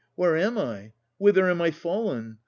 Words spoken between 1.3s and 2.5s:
am I fallen?